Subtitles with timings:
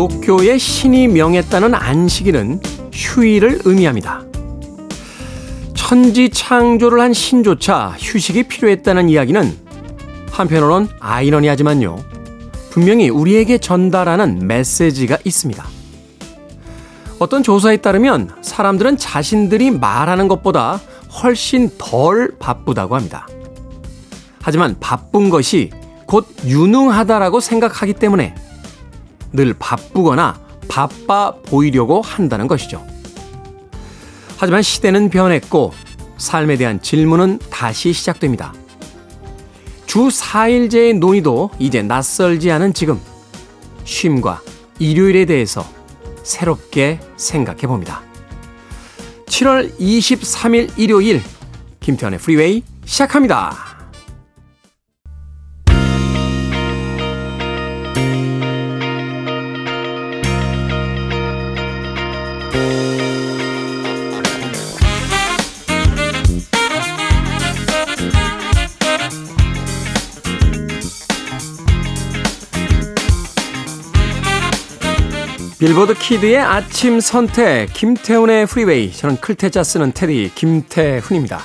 [0.00, 2.60] 기독교의 신이 명했다는 안식일은
[2.90, 4.22] 휴일을 의미합니다.
[5.74, 9.58] 천지 창조를 한 신조차 휴식이 필요했다는 이야기는
[10.30, 11.98] 한편으론 아이러니하지만요.
[12.70, 15.62] 분명히 우리에게 전달하는 메시지가 있습니다.
[17.18, 20.80] 어떤 조사에 따르면 사람들은 자신들이 말하는 것보다
[21.22, 23.28] 훨씬 덜 바쁘다고 합니다.
[24.40, 25.70] 하지만 바쁜 것이
[26.06, 28.34] 곧 유능하다라고 생각하기 때문에
[29.32, 32.86] 늘 바쁘거나 바빠 보이려고 한다는 것이죠.
[34.38, 35.72] 하지만 시대는 변했고
[36.16, 38.54] 삶에 대한 질문은 다시 시작됩니다.
[39.86, 43.00] 주 4일제의 논의도 이제 낯설지 않은 지금
[43.84, 44.40] 쉼과
[44.78, 45.64] 일요일에 대해서
[46.22, 48.02] 새롭게 생각해 봅니다.
[49.26, 51.22] 7월 23일 일요일
[51.80, 53.69] 김태훈의 프리웨이 시작합니다.
[75.70, 81.42] 빌보드 kid의 아침 선택 김태훈의 프리웨이 저는 클 태 자 쓰는 테디 김태훈입니다.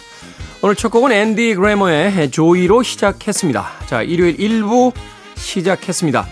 [0.63, 3.67] 오늘 첫 곡은 앤디 그래머의 조이로 시작했습니다.
[3.85, 4.93] 자 일요일 1부
[5.35, 6.25] 시작했습니다.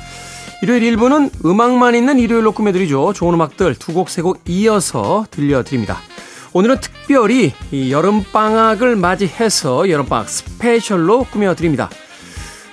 [0.64, 3.14] 일요일 1부는 음악만 있는 일요일로 꾸며드리죠.
[3.14, 6.00] 좋은 음악들 두 곡 세곡 이어서 들려드립니다.
[6.54, 11.92] 오늘은 특별히 여름방학을 맞이해서 여름방학 스페셜로 꾸며드립니다.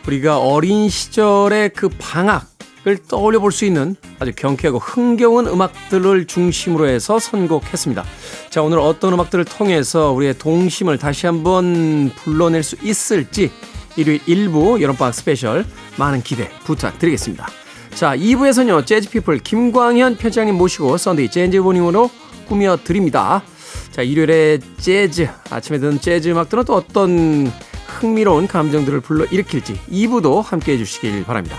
[0.06, 2.49] 우리가 어린 시절의 그 방학
[2.86, 8.04] 을 떠올려 볼 수 있는 아주 경쾌하고 흥겨운 음악들을 중심으로 해서 선곡했습니다.
[8.48, 13.50] 자, 오늘 어떤 음악들을 통해서 우리의 동심을 다시 한번 불러낼 수 있을지
[13.96, 15.66] 일요일 1부 여름방학 special
[15.98, 17.48] 많은 기대 부탁드리겠습니다.
[17.94, 22.10] 자, 2부에서는요, 재즈피플 김광현 편집장님 모시고 Sunday Jazz Morning으로
[22.48, 23.42] 꾸며드립니다.
[23.90, 27.52] 자, 일요일에 재즈, 아침에 듣는 재즈 음악들은 또 어떤
[27.98, 31.58] 흥미로운 감정들을 불러일으킬지 2부도 함께 해주시길 바랍니다.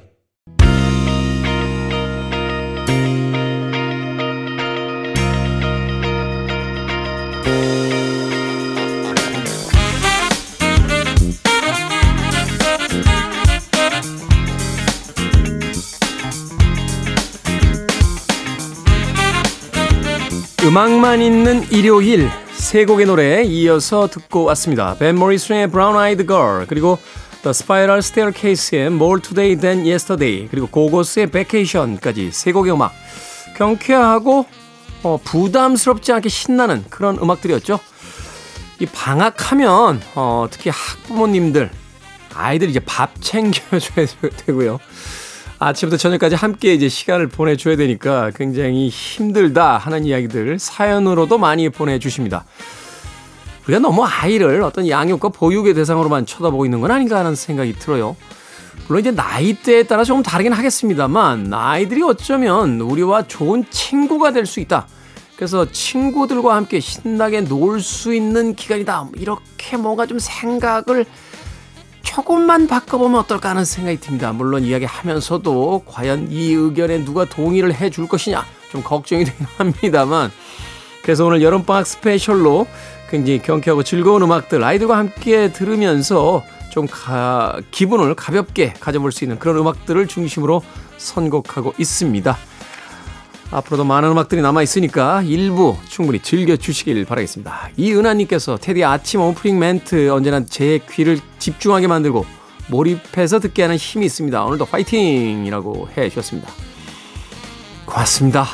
[20.71, 24.95] 음악만 있는 일요일 세 곡의 노래 이어서 듣고 왔습니다.
[24.97, 26.97] 벤 모리슨의 Brown Eyed Girl 그리고
[27.41, 32.93] The Spiral Staircase의 More Today Than Yesterday 그리고 고고스의 Vacation까지 세 곡의 음악
[33.57, 34.45] 경쾌하고
[35.03, 37.77] 어, 부담스럽지 않게 신나는 그런 음악들이었죠.
[38.79, 41.69] 이 방학하면 어, 특히 학부모님들
[42.33, 44.05] 아이들 이제 밥 챙겨줘야
[44.45, 44.79] 되고요.
[45.63, 52.45] 아침부터 저녁까지 함께 이제 시간을 보내줘야 되니까 굉장히 힘들다 하는 이야기들 사연으로도 많이 보내주십니다.
[53.65, 58.15] 우리가 너무 아이를 어떤 양육과 보육의 대상으로만 쳐다보고 있는 건 아닌가 하는 생각이 들어요.
[58.87, 64.87] 물론 이제 나이대에 따라 조금 다르긴 하겠습니다만 아이들이 어쩌면 우리와 좋은 친구가 될 수 있다.
[65.35, 69.09] 그래서 친구들과 함께 신나게 놀 수 있는 기간이다.
[69.15, 71.05] 이렇게 뭔가 좀 생각을
[72.15, 74.33] 조금만 바꿔보면 어떨까 하는 생각이 듭니다.
[74.33, 80.29] 물론 이야기하면서도 과연 이 의견에 누가 동의를 해 줄 것이냐 좀 걱정이 되긴 합니다만
[81.03, 82.67] 그래서 오늘 여름방학 스페셜로
[83.09, 89.57] 굉장히 경쾌하고 즐거운 음악들 아이들과 함께 들으면서 좀 가, 기분을 가볍게 가져볼 수 있는 그런
[89.57, 90.61] 음악들을 중심으로
[90.97, 92.37] 선곡하고 있습니다.
[93.51, 97.71] 앞으로도 많은 음악들이 남아있으니까 일부 충분히 즐겨주시길 바라겠습니다.
[97.75, 102.25] 이은하님께서 테디 아침 오프닝 멘트 언제나 제 귀를 집중하게 만들고
[102.67, 104.45] 몰입해서 듣게 하는 힘이 있습니다.
[104.45, 105.45] 오늘도 화이팅!
[105.45, 106.49] 이라고 해 주셨습니다.
[107.85, 108.45] 고맙습니다.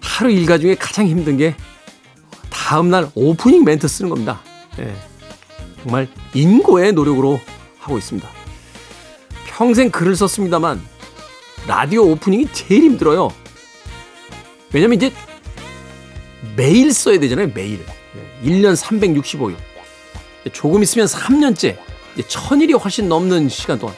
[0.00, 1.54] 하루 일과 중에 가장 힘든 게
[2.48, 4.40] 다음날 오프닝 멘트 쓰는 겁니다.
[4.78, 4.96] 네.
[5.82, 7.38] 정말 인고의 노력으로
[7.78, 8.26] 하고 있습니다.
[9.46, 10.80] 평생 글을 썼습니다만
[11.66, 13.30] 라디오 오프닝이 제일 힘들어요.
[14.72, 15.12] 왜냐면 이제
[16.56, 17.84] 매일 써야 되잖아요, 매일.
[18.44, 19.56] 1년 365일.
[20.52, 21.76] 조금 있으면 3년째.
[22.18, 23.94] 1000일이 훨씬 넘는 시간 동안.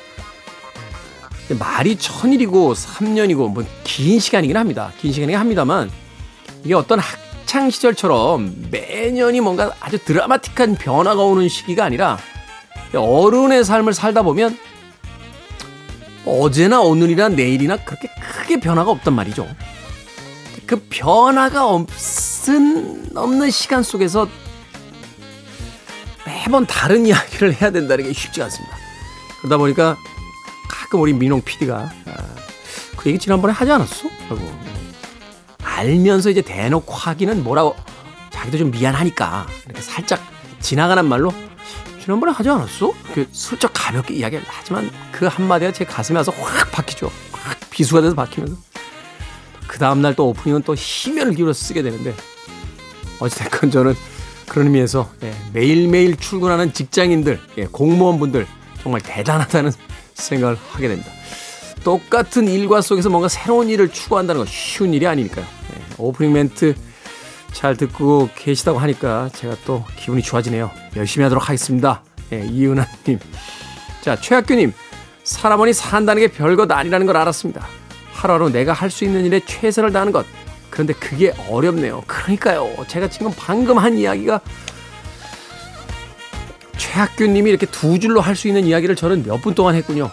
[1.58, 4.92] 말이 1000일이고 3년이고 뭐 긴 시간이긴 합니다.
[4.98, 5.90] 긴 시간이긴 합니다만
[6.62, 12.18] 이게 어떤 학창 시절처럼 매년이 뭔가 아주 드라마틱한 변화가 오는 시기가 아니라
[12.94, 14.58] 어른의 삶을 살다 보면
[16.28, 19.48] 어제나 오늘이나 내일이나 그렇게 크게 변화가 없단 말이죠.
[20.66, 24.28] 그 변화가 없은, 없는 시간 속에서
[26.26, 28.76] 매번 다른 이야기를 해야 된다는 게 쉽지 않습니다.
[29.38, 29.96] 그러다 보니까
[30.68, 32.12] 가끔 우리 민홍 PD가 아,
[32.96, 34.08] 그 얘기 지난번에 하지 않았어?
[34.28, 34.40] 하고
[35.62, 37.76] 알면서 이제 대놓고 하기는 뭐라고
[38.30, 40.20] 자기도 좀 미안하니까 이렇게 살짝
[40.60, 41.32] 지나가는 말로
[42.08, 42.94] 지난번에 하지 않았어?
[43.12, 47.10] 그 슬쩍 가볍게 이야기를 하지만 그 한마디가 제 가슴에 와서 확 박히죠.
[47.32, 48.56] 확 비수가 돼서 박히면서
[49.66, 52.14] 그 다음날 또 오프닝은 또 힘을 기울여서 쓰게 되는데
[53.20, 53.94] 어찌됐건 저는
[54.48, 58.46] 그런 의미에서 예, 매일매일 출근하는 직장인들, 예, 공무원분들
[58.82, 59.70] 정말 대단하다는
[60.14, 61.10] 생각을 하게 됩니다.
[61.84, 65.44] 똑같은 일과 속에서 뭔가 새로운 일을 추구한다는 건 쉬운 일이 아니니까요.
[65.44, 66.74] 예, 오프닝 멘트
[67.52, 70.70] 잘 듣고 계시다고 하니까 제가 또 기분이 좋아지네요.
[70.96, 72.02] 열심히 하도록 하겠습니다.
[72.32, 73.18] 예, 이은하님.
[74.02, 74.72] 자, 최학규님.
[75.24, 77.66] 사람원이 산다는 게 별것 아니라는 걸 알았습니다.
[78.12, 80.24] 하루하루 내가 할 수 있는 일에 최선을 다하는 것.
[80.70, 82.02] 그런데 그게 어렵네요.
[82.06, 82.74] 그러니까요.
[82.86, 84.40] 제가 지금 방금 한 이야기가
[86.76, 90.10] 최학규님이 이렇게 두 줄로 할 수 있는 이야기를 저는 몇 분 동안 했군요.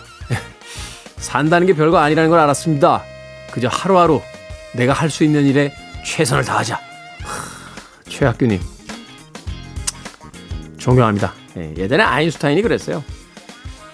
[1.17, 3.03] 산다는 게 별거 아니라는 걸 알았습니다.
[3.51, 4.21] 그저 하루하루
[4.73, 5.73] 내가 할 수 있는 일에
[6.05, 6.79] 최선을 다하자.
[8.07, 8.59] 최학규님.
[10.77, 11.33] 존경합니다.
[11.57, 13.03] 예, 예전에 아인슈타인이 그랬어요.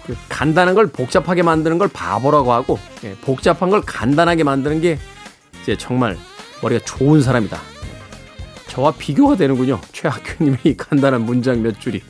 [0.06, 5.00] 그 간단한 걸 복잡하게 만드는 걸 바보라고 하고 예, 복잡한 걸 간단하게 만드는 게
[5.62, 6.18] 이제 정말
[6.62, 7.60] 머리가 좋은 사람이다.
[8.68, 9.80] 저와 비교가 되는군요.
[9.92, 12.02] 최학규님의 간단한 문장 몇 줄이.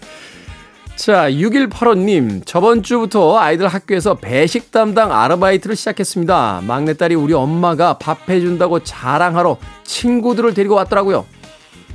[0.96, 2.46] 자, 6185님.
[2.46, 6.62] 저번 주부터 아이들 학교에서 배식 담당 아르바이트를 시작했습니다.
[6.68, 11.26] 막내딸이 우리 엄마가 밥 해준다고 자랑하러 친구들을 데리고 왔더라고요.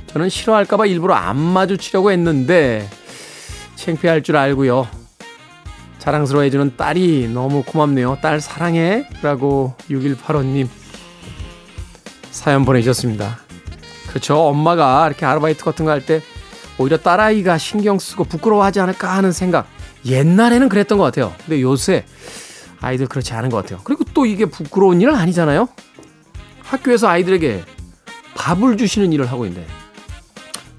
[0.07, 2.89] 저는 싫어할까봐 일부러 안 마주치려고 했는데,
[3.75, 4.87] 창피할 줄 알고요.
[5.99, 8.17] 자랑스러워해주는 딸이 너무 고맙네요.
[8.21, 9.07] 딸 사랑해.
[9.21, 10.67] 라고 6185님
[12.31, 13.39] 사연 보내주셨습니다.
[14.07, 14.37] 그렇죠.
[14.47, 16.21] 엄마가 이렇게 아르바이트 같은 거 할 때
[16.79, 19.67] 오히려 딸아이가 신경 쓰고 부끄러워하지 않을까 하는 생각.
[20.05, 21.33] 옛날에는 그랬던 것 같아요.
[21.45, 22.05] 근데 요새
[22.79, 23.79] 아이들 그렇지 않은 것 같아요.
[23.83, 25.67] 그리고 또 이게 부끄러운 일은 아니잖아요.
[26.61, 27.63] 학교에서 아이들에게
[28.35, 29.67] 밥을 주시는 일을 하고 있는데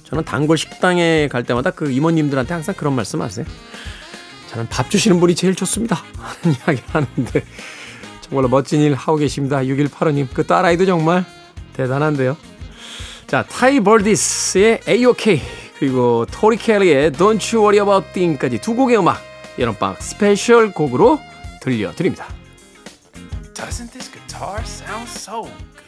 [0.09, 3.45] 저는 단골 식당에 갈 때마다 그 이모님들한테 항상 그런 말씀 하세요.
[4.49, 6.03] 저는 밥 주시는 분이 제일 좋습니다.
[6.17, 7.45] 하는 이야기를 하는데
[8.23, 9.59] 정말로 멋진 일 하고 계십니다.
[9.59, 10.29] 6185님.
[10.33, 11.27] 그 딸아이도 정말
[11.75, 12.39] 대단한데요.
[13.27, 15.43] 자, 타이 버디스의 A-OK
[15.79, 19.21] 그리고 토리 켈리의 Don't You Worry 'Bout a Thing까지 두 곡의 음악
[19.59, 21.21] 여름방학 special 곡으로
[21.61, 22.27] 들려드립니다.
[23.53, 25.88] Doesn't this guitar sound so good?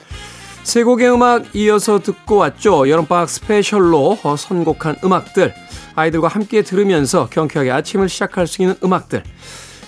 [0.63, 2.87] 세 곡의 음악 이어서 듣고 왔죠.
[2.87, 5.53] 여름방학 special로 선곡한 음악들
[5.95, 9.23] 아이들과 함께 들으면서 경쾌하게 아침을 시작할 수 있는 음악들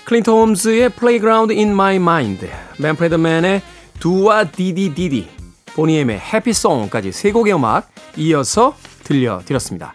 [0.04, 2.46] 클린턴 홈즈의 Playground in My Mind
[2.78, 3.62] 맨프레드맨의
[4.00, 5.28] Do Wah Diddy Diddy
[5.74, 9.94] 보니엠의 Happy Song까지 세 곡의 음악 이어서 들려드렸습니다.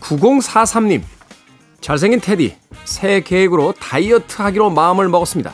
[0.00, 1.02] 9043님
[1.82, 5.52] 잘생긴 테디, 새 계획으로 다이어트 하기로 마음을 먹었습니다.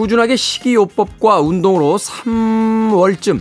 [0.00, 3.38] 꾸준하게 식이요법과 운동으로 3월쯤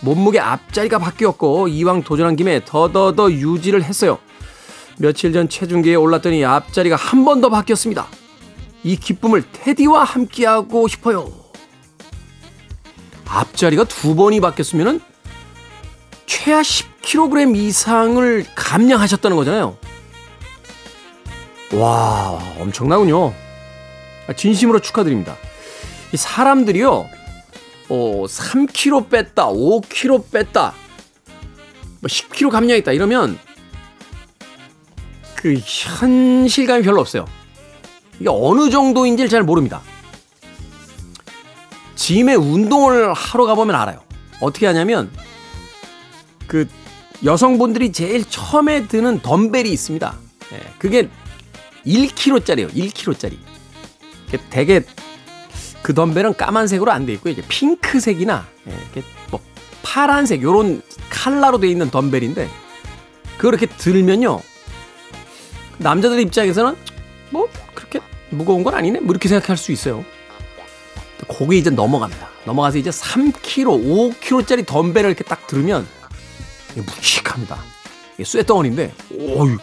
[0.00, 4.16] 몸무게 앞자리가 바뀌었고 이왕 도전한 김에 더더더 유지를 했어요.
[4.96, 8.06] 며칠 전 체중계에 올랐더니 앞자리가 한 번 더 바뀌었습니다.
[8.84, 11.30] 이 기쁨을 테디와 함께하고 싶어요.
[13.26, 15.02] 앞자리가 두 번이 바뀌었으면
[16.24, 19.76] 최하 10kg 이상을 감량하셨다는 거잖아요.
[21.74, 23.34] 와, 엄청나군요.
[24.26, 25.36] 아, 진심으로 축하드립니다.
[26.12, 27.08] 이 사람들이요,
[27.90, 30.74] 어, 3kg 뺐다, 5kg 뺐다,
[32.00, 33.38] 뭐 10kg 감량했다, 이러면
[35.34, 37.26] 그 현실감이 별로 없어요.
[38.18, 39.80] 이게 어느 정도인지를 잘 모릅니다.
[41.94, 44.02] 짐에 운동을 하러 가보면 알아요.
[44.40, 45.10] 어떻게 하냐면,
[46.46, 46.66] 그
[47.24, 50.16] 여성분들이 제일 처음에 드는 덤벨이 있습니다.
[50.52, 51.08] 예, 그게
[51.86, 52.72] 1kg짜리예요.
[52.74, 53.36] 1kg짜리.
[54.50, 54.82] 되게
[55.88, 59.40] 그 덤벨은 까만색으로 안 돼 있고 이제 핑크색이나 예, 이렇게 뭐
[59.82, 62.46] 파란색 요런 칼라로 돼 있는 덤벨인데
[63.38, 64.38] 그렇게 들면요
[65.78, 66.76] 남자들 입장에서는
[67.30, 70.04] 뭐 그렇게 무거운 건 아니네 뭐 이렇게 생각할 수 있어요.
[71.26, 72.28] 거기 이제 넘어갑니다.
[72.44, 73.64] 넘어가서 이제 3kg,
[74.20, 75.86] 5kg짜리 덤벨을 이렇게 딱 들으면
[76.72, 77.58] 이게 묵직합니다.
[78.14, 79.56] 이게 쇠덩어리인데, 오이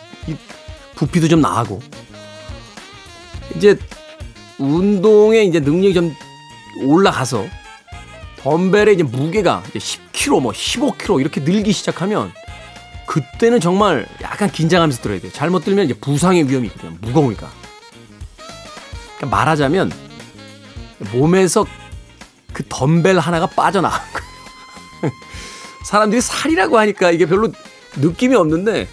[0.96, 1.82] 부피도 좀 나고
[3.55, 3.77] 이제
[4.59, 6.15] 운동의 이제 능력이 좀
[6.83, 7.47] 올라가서
[8.38, 12.31] 덤벨의 이제 무게가 이제 10kg, 뭐 15kg 이렇게 늘기 시작하면
[13.07, 15.31] 그때는 정말 약간 긴장하면서 들어야 돼요.
[15.33, 16.97] 잘못 들면 이제 부상의 위험이 있거든요.
[17.01, 17.50] 무거우니까.
[19.17, 19.91] 그러니까 말하자면
[21.13, 21.65] 몸에서
[22.53, 25.13] 그 덤벨 하나가 빠져나간 거예요.
[25.85, 27.50] 사람들이 살이라고 하니까 이게 별로
[27.97, 28.88] 느낌이 없는데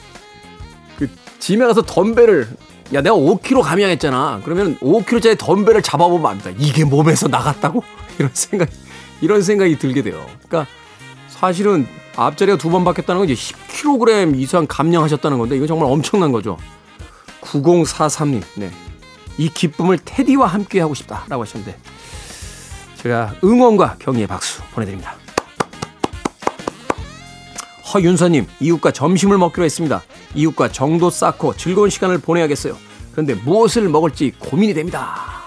[0.98, 2.48] 그 짐에 가서 덤벨을
[2.94, 4.42] 야 내가 5kg 감량했잖아.
[4.44, 6.50] 그러면 5kg짜리 덤벨을 잡아보면 압니다.
[6.58, 7.82] 이게 몸에서 나갔다고?
[8.18, 8.68] 이런 생각
[9.20, 10.26] 이런 생각이 들게 돼요.
[10.48, 10.70] 그러니까
[11.28, 16.58] 사실은 앞자리가 두 번 바뀌었다는 건 이제 10kg 이상 감량하셨다는 건데 이거 정말 엄청난 거죠.
[17.40, 18.42] 9043님.
[18.56, 18.70] 네.
[19.38, 21.78] 이 기쁨을 테디와 함께 하고 싶다라고 하셨는데
[22.96, 25.14] 제가 응원과 격려의 박수 보내드립니다.
[27.94, 30.02] 허윤서님, 이웃과 점심을 먹기로 했습니다.
[30.34, 32.76] 이웃과 정도 쌓고 즐거운 시간을 보내야겠어요.
[33.12, 35.42] 그런데 무엇을 먹을지 고민이 됩니다.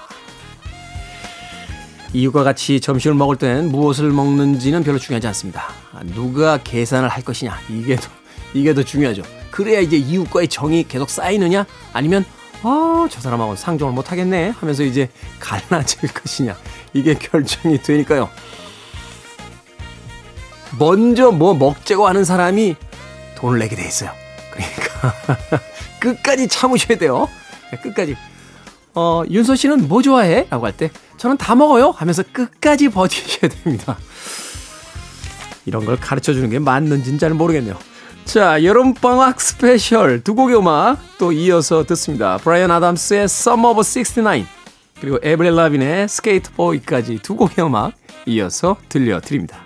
[2.13, 5.67] 이웃과 같이 점심을 먹을 때는 무엇을 먹는지는 별로 중요하지 않습니다.
[6.13, 8.09] 누가 계산을 할 것이냐 이게 더
[8.53, 9.23] 이게 더 중요하죠.
[9.51, 12.23] 그래야 이제 이웃과의 정이 계속 쌓이느냐 아니면
[12.63, 16.55] 아, 저 사람하고는 상종을 못 하겠네 하면서 이제 갈라질 것이냐
[16.93, 18.29] 이게 결정이 되니까요.
[20.79, 22.75] 먼저 뭐 먹자고 하는 사람이
[23.35, 24.11] 돈을 내게 돼 있어요.
[24.55, 25.59] 그러니까
[25.99, 27.27] 끝까지 참으셔야 돼요.
[27.71, 28.15] 네, 끝까지.
[28.93, 30.47] 어, 윤서 씨는 뭐 좋아해?
[30.49, 33.97] 라고 할 때 저는 다 먹어요 하면서 끝까지 버티셔야 됩니다.
[35.65, 37.77] 이런 걸 가르쳐 주는 게 맞는지는 잘 모르겠네요.
[38.25, 42.37] 자, 여름방학 special 두 곡의 음악 또 이어서 듣습니다.
[42.37, 44.45] 브라이언 아담스의 Summer of 69
[45.01, 47.93] 그리고 에이브릴 라빈의 Sk8er Boi까지 두 곡의 음악
[48.25, 49.64] 이어서 들려드립니다.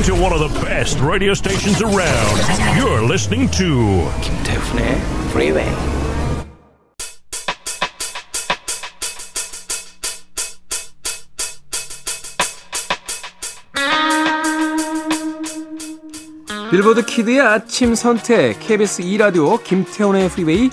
[0.00, 2.38] Listening to one of the best radio stations around.
[2.74, 4.96] You're listening to 김태훈의
[5.28, 5.68] Freeway.
[16.70, 20.70] Billboard Kid의 아침 선택 KBS 2 라디오 김태훈의 프리웨이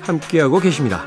[0.00, 1.04] 함께하고 계십니다.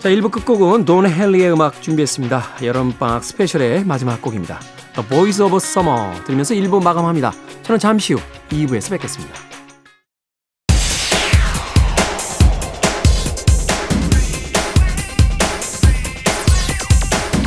[0.00, 2.42] 자 1부 끝곡은 돈 헨리의 음악 준비했습니다.
[2.62, 4.60] 여름방학 special의 마지막 곡입니다.
[4.94, 7.32] The Boys of Summer 들으면서 1부 마감합니다.
[7.62, 8.20] 저는 잠시 후
[8.50, 9.34] 2부에서 뵙겠습니다.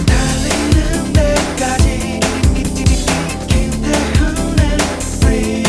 [0.07, 2.19] 달리는 데까지
[3.47, 4.65] 김태훈의
[5.21, 5.63] Freeway.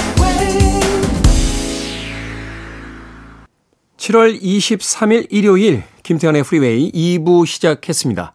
[3.99, 8.33] 7월 23일 일요일 김태훈의 프리웨이 2부 시작했습니다.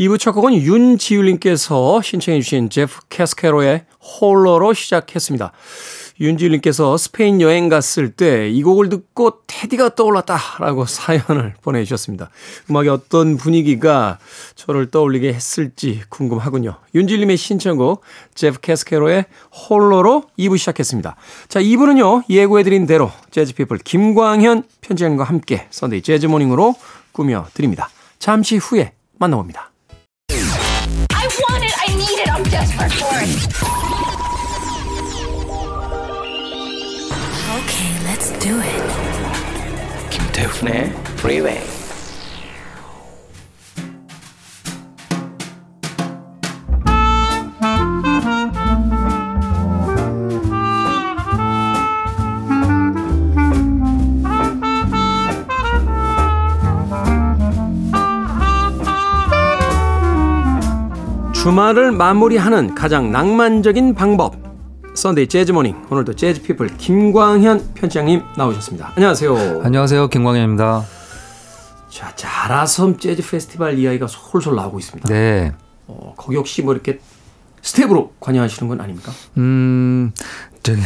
[0.00, 5.52] 2부 첫 곡은 윤지율님께서 신청해 주신 제프 캐스케로의 Holler로 시작했습니다.
[6.18, 12.30] 윤지율님께서 스페인 여행 갔을 때 이 곡을 듣고 테디가 떠올랐다라고 사연을 보내주셨습니다.
[12.70, 14.18] 음악의 어떤 분위기가
[14.54, 16.76] 저를 떠올리게 했을지 궁금하군요.
[16.94, 18.02] 윤지율님의 신청곡
[18.34, 21.16] 제프 캐스케로의 Holler로 2부 시작했습니다.
[21.48, 26.74] 자, 2부는요 예고해드린 대로 Jazz People 김광현 편집장과 함께 Sunday Jazz Morning으로
[27.12, 27.90] 꾸며드립니다.
[28.18, 29.69] 잠시 후에 만나봅니다.
[32.59, 32.59] I want it.
[32.59, 32.75] I need it.
[32.75, 33.45] I'm desperate for it.
[37.55, 38.83] Okay, let's do it.
[40.09, 41.78] 김태훈의 Freeway.
[61.40, 64.36] 주말을 마무리하는 가장 낭만적인 방법.
[64.92, 65.86] Sunday Jazz Morning.
[65.88, 68.92] 오늘도 Jazz People 김광현 편집장님 나오셨습니다.
[68.94, 69.62] 안녕하세요.
[69.64, 70.08] 안녕하세요.
[70.08, 70.84] 김광현입니다.
[71.88, 75.08] 자, 자라섬 재즈 페스티벌 이야기가 솔솔 나오고 있습니다.
[75.08, 75.54] 네.
[75.86, 77.00] 어, 거기 혹시 뭐 이렇게
[77.62, 79.10] 스텝으로 관여하시는 건 아닙니까?
[79.38, 80.12] 음,
[80.62, 80.80] 저기,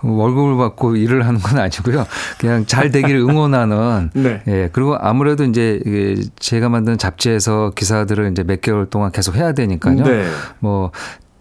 [0.00, 2.06] 뭐, 월급을 받고 일을 하는 건 아니고요.
[2.38, 4.10] 그냥 잘 되기를 응원하는.
[4.14, 4.42] 네.
[4.46, 4.70] 예.
[4.72, 5.80] 그리고 아무래도 이제
[6.38, 10.02] 제가 만든 잡지에서 기사들을 이제 몇 개월 동안 계속 해야 되니까요.
[10.02, 10.26] 네.
[10.60, 10.90] 뭐,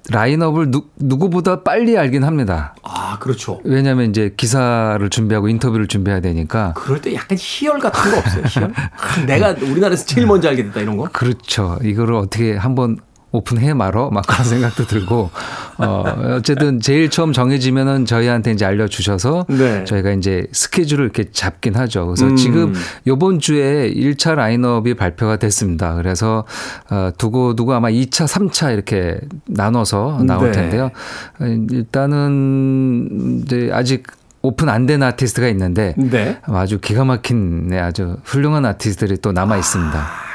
[0.09, 2.75] 라인업을 누, 누구보다 빨리 알긴 합니다.
[2.83, 3.61] 아, 그렇죠.
[3.63, 6.73] 왜냐하면 이제 기사를 준비하고 인터뷰를 준비해야 되니까.
[6.75, 8.73] 그럴 때 약간 희열 같은 거 없어요, 희열?
[8.75, 8.89] 아,
[9.25, 11.07] 내가 우리나라에서 제일 먼저 알게 됐다, 이런 거?
[11.13, 11.79] 그렇죠.
[11.81, 12.97] 이거를 어떻게 한번
[13.33, 14.09] 오픈해 말어?
[14.11, 15.31] 막 그런 생각도 들고,
[15.79, 16.03] 어,
[16.37, 19.83] 어쨌든 제일 처음 정해지면은 저희한테 이제 알려주셔서 네.
[19.85, 22.05] 저희가 이제 스케줄을 이렇게 잡긴 하죠.
[22.05, 22.35] 그래서 음.
[22.35, 22.73] 지금
[23.07, 25.95] 요번 주에 1차 라인업이 발표가 됐습니다.
[25.95, 26.45] 그래서
[26.91, 30.51] 어, 두고 두고 아마 2차, 3차 이렇게 나눠서 나올 네.
[30.51, 30.91] 텐데요.
[31.39, 34.03] 어, 일단은 이제 아직
[34.43, 36.37] 오픈 안 된 아티스트가 있는데 네.
[36.43, 39.97] 아주 기가 막힌 네, 아주 훌륭한 아티스트들이 또 남아 있습니다.
[39.97, 40.32] 아.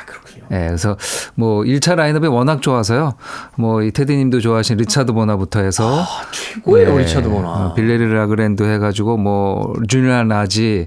[0.51, 0.97] 예, 그래서
[1.35, 3.15] 뭐 1차 라인업이 워낙 좋아서요.
[3.57, 7.49] 뭐 이 테디 님도 좋아하신 리차드 보나부터 해서 최고예요, 예, 리차드 보나.
[7.49, 10.87] 어, 빌레리 라그랜드 해가지고 뭐 주니아 나지,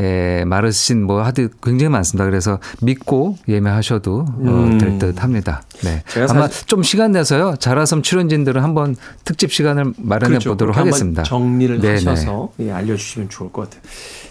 [0.00, 2.24] 에, 마르신 뭐 하드 굉장히 많습니다.
[2.24, 4.48] 그래서 믿고 예매하셔도 음.
[4.74, 5.62] 어, 될 듯 합니다.
[5.84, 7.56] 네, 제가 아마 사실- 좀 시간 내서요.
[7.58, 10.50] 자라섬 출연진들은 한번 특집 시간을 마련해 그렇죠.
[10.50, 11.22] 보도록 하겠습니다.
[11.22, 11.94] 정리를 네네.
[11.94, 13.82] 하셔서 예, 알려주시면 좋을 것 같아요.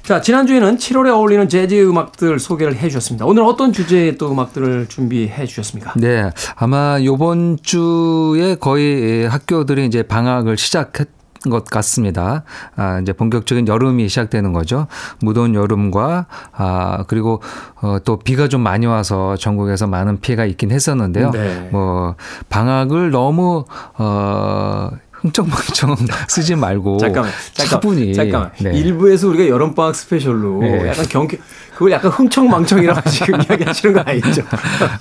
[0.04, 3.26] 자, 지난주에는 7월에 어울리는 재즈 음악들 소개를 해 주셨습니다.
[3.26, 5.94] 오늘 어떤 주제의 또 음악들을 준비해 주셨습니까?
[5.96, 11.08] 네, 아마 요번 주에 거의 학교들이 이제 방학을 시작했.
[11.50, 12.44] 것 같습니다.
[12.76, 14.86] 아, 이제 본격적인 여름이 시작되는 거죠.
[15.22, 17.42] 무더운 여름과, 아, 그리고,
[17.82, 21.32] 어, 또 비가 좀 많이 와서 전국에서 많은 피해가 있긴 했었는데요.
[21.32, 21.70] 네.
[21.72, 22.14] 뭐,
[22.50, 23.66] 방학을 너무,
[23.98, 24.92] 어,
[25.22, 25.96] 흥청망청
[26.28, 26.98] 쓰지 말고.
[26.98, 28.14] 잠깐만, 잠깐, 차분히.
[28.14, 28.52] 잠깐만.
[28.60, 28.72] 네.
[28.74, 30.88] 일부에서 우리가 여름 방학 스페셜로 네.
[30.90, 31.38] 약간 경계,
[31.74, 34.44] 그걸 약간 흥청망청이라고 지금 이야기하시는 거 아니죠?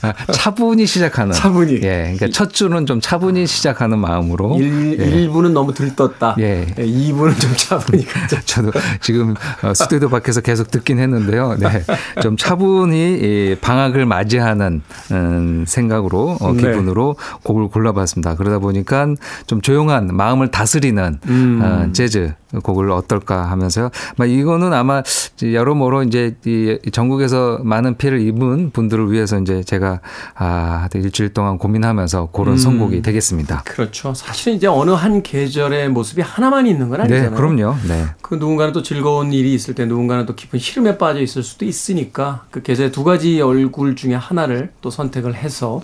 [0.03, 1.33] 아, 차분히 시작하는.
[1.33, 1.75] 차분히.
[1.83, 2.15] 예.
[2.17, 4.57] 그러니까 첫 주는 좀 차분히 시작하는 마음으로.
[4.59, 5.05] 일, 예.
[5.05, 6.37] 일부는 너무 들떴다.
[6.39, 6.67] 예.
[6.79, 8.41] 예, 2부는 좀 차분히 가자.
[8.45, 11.57] 저도 지금 어, 스튜디오 밖에서 계속 듣긴 했는데요.
[11.59, 11.83] 네.
[12.23, 16.63] 좀 차분히 이 방학을 맞이하는 음, 생각으로 어, 네.
[16.63, 18.37] 기분으로 곡을 골라봤습니다.
[18.37, 19.07] 그러다 보니까
[19.47, 21.61] 좀 조용한 마음을 다스리는 음.
[21.63, 23.91] 어, 재즈 곡을 어떨까 하면서요.
[24.17, 25.03] 아마 이거는 아마
[25.41, 30.01] 여러모로 이제 이 전국에서 많은 피해를 입은 분들을 위해서 이제 제가
[30.35, 32.59] 아, 일주일 동안 고민하면서 고른 음.
[32.59, 33.63] 선곡이 되겠습니다.
[33.65, 34.15] 그렇죠.
[34.15, 37.31] 사실은 이제 어느 한 계절의 모습이 하나만 있는 건 아니잖아요.
[37.31, 37.77] 네, 그럼요.
[37.87, 38.07] 네.
[38.21, 42.45] 그 누군가는 또 즐거운 일이 있을 때 누군가는 또 깊은 시름에 빠져 있을 수도 있으니까
[42.51, 45.81] 그 계절의 두 가지 얼굴 중에 하나를 또 선택을 해서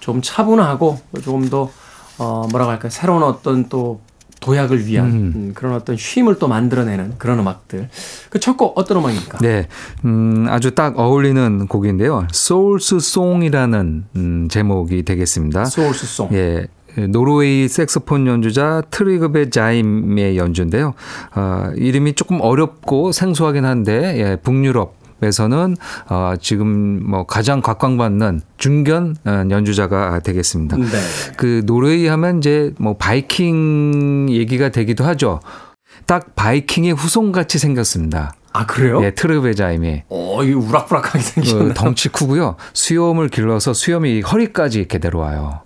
[0.00, 1.70] 좀 차분하고 조금 더
[2.18, 2.90] 어, 뭐라고 할까요?
[2.90, 4.00] 새로운 어떤 또
[4.40, 7.88] 도약을 위한 음, 그런 어떤 쉼을 또 만들어내는 그런 음악들.
[8.30, 9.38] 그 첫 곡 어떤 음악입니까?
[9.38, 9.66] 네,
[10.04, 12.26] 음, 아주 딱 어울리는 곡인데요.
[12.30, 15.64] Sol's Song이라는 음, 제목이 되겠습니다.
[15.64, 16.28] Sol's Song.
[16.32, 16.66] 예.
[17.08, 20.94] 노르웨이 색소폰 연주자 트리그베 자임의 연주인데요.
[21.36, 25.76] 어, 이름이 조금 어렵고 생소하긴 한데 예, 북유럽 에서는
[26.08, 30.76] 어, 지금 뭐 가장 각광받는 중견 어, 연주자가 되겠습니다.
[30.76, 30.84] 네.
[31.36, 35.40] 그 노르웨이 하면 이제 뭐 바이킹 얘기가 되기도 하죠.
[36.06, 38.34] 딱 바이킹의 후손 같이 생겼습니다.
[38.52, 39.04] 아 그래요?
[39.04, 41.74] 예, 트르베자임이 어, 이 우락부락하게 그 생기셨네요.
[41.74, 42.56] 덩치 크고요.
[42.72, 45.60] 수염을 길러서 수염이 허리까지 이렇게 내려와요.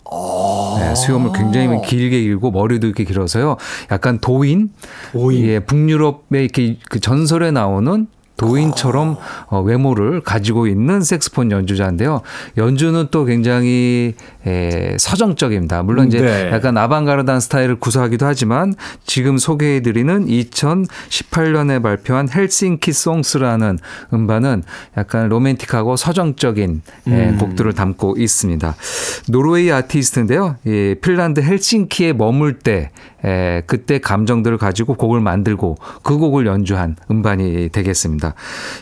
[0.79, 3.57] 네, 수염을 굉장히 길게 길고 머리도 이렇게 길어서요.
[3.91, 4.71] 약간 도인,
[5.13, 5.45] 도인.
[5.47, 9.17] 예, 북유럽의 이렇게 그 전설에 나오는 도인처럼
[9.47, 12.23] 어, 외모를 가지고 있는 색스폰 연주자인데요.
[12.57, 14.15] 연주는 또 굉장히
[14.47, 15.83] 에, 서정적입니다.
[15.83, 16.51] 물론 이제 네.
[16.53, 23.79] 약간 아방가르드한 스타일을 구사하기도 하지만 지금 소개해드리는 2018년에 발표한 Helsinki Songs라는
[24.13, 24.63] 음반은
[24.97, 27.39] 약간 로맨틱하고 서정적인 에, 음.
[27.39, 28.75] 곡들을 담고 있습니다.
[29.29, 30.57] 노르웨이 아티스트인데요.
[30.67, 32.91] 이 핀란드 헬싱키에 머물 때
[33.25, 38.22] 에, 그때 감정들을 가지고 곡을 만들고 그 곡을 연주한 음반이 되겠습니다.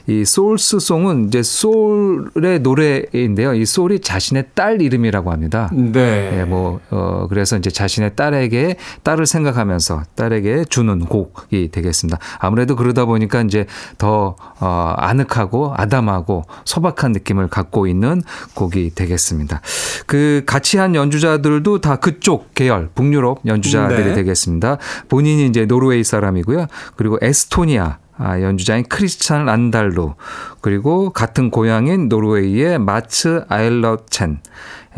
[0.06, 3.54] 이 소울스송은 이제 소울의 노래인데요.
[3.54, 5.70] 이 소울이 자신의 딸 이름이라고 합니다.
[5.72, 6.38] 네.
[6.40, 12.18] 예, 뭐, 어, 그래서 이제 자신의 딸에게, 딸을 생각하면서 딸에게 주는 곡이 되겠습니다.
[12.38, 13.66] 아무래도 그러다 보니까 이제
[13.98, 18.22] 더, 어, 아늑하고 아담하고 소박한 느낌을 갖고 있는
[18.54, 19.60] 곡이 되겠습니다.
[20.06, 24.14] 그 같이 한 연주자들도 다 그쪽 계열, 북유럽 연주자들이 네.
[24.14, 24.78] 되겠습니다.
[25.08, 26.66] 본인이 이제 노르웨이 사람이고요.
[26.96, 30.14] 그리고 에스토니아, 아, 연주자인 크리스찬 란달루
[30.60, 34.40] 그리고 같은 고향인 노르웨이의 마츠 아일러첸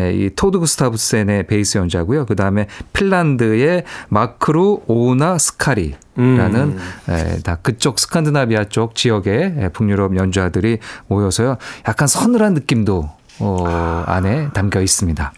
[0.01, 2.25] 예, 이 토드 구스타브센의 베이스 연주자고요.
[2.27, 6.79] 그 다음에 핀란드의 마르쿠 오우나스카리라는 음.
[7.09, 11.59] 에, 다 그쪽 스칸디나비아 쪽 지역의 예, 북유럽 연주자들이 모여서요.
[11.87, 13.09] 약간 서늘한 느낌도
[13.41, 15.33] 어, 안에 담겨 있습니다.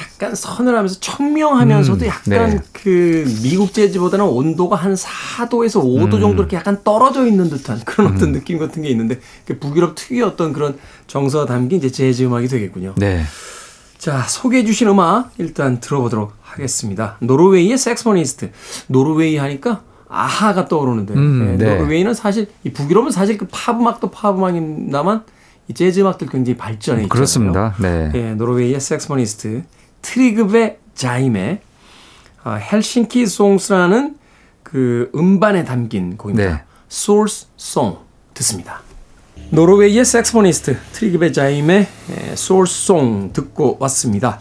[0.00, 2.60] 약간 서늘하면서 청명하면서도 음, 약간 네.
[2.72, 6.20] 그 미국 재즈보다는 온도가 한 4도에서 5도 음.
[6.20, 10.22] 정도 이렇게 약간 떨어져 있는 듯한 그런 어떤 느낌 같은 게 있는데 그 북유럽 특유의
[10.22, 12.94] 어떤 그런 정서가 담긴 이제 재즈 음악이 되겠군요.
[12.98, 13.22] 네.
[13.98, 17.16] 자, 소개해 주신 음악 일단 들어보도록 하겠습니다.
[17.20, 18.50] 노르웨이의 색소니스트.
[18.88, 21.74] 노르웨이 하니까 아하가 떠오르는데 음, 네, 네.
[21.76, 25.24] 노르웨이는 사실 이 북유럽은 사실 그 팝 음악도 팝 음악입니다만
[25.68, 27.08] 이 재즈 음악들 굉장히 발전해 있잖아요.
[27.08, 27.74] 그렇습니다.
[27.80, 28.12] 네.
[28.14, 29.64] 예, 노르웨이의 saxophonist
[30.06, 31.60] 트리그베 자임의
[32.44, 34.16] 아, Helsinki Songs라는
[34.62, 36.48] 그 음반에 담긴 곡입니다.
[36.48, 36.62] 네.
[36.88, 37.98] Sol's Song
[38.34, 38.82] 듣습니다.
[39.50, 41.88] 노르웨이의 saxophonist 트리그베 자임의
[42.36, 44.40] Sol Song 듣고 왔습니다.